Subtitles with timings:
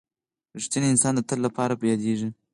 [0.57, 2.29] •رښتینی انسان د تل لپاره یادېږي.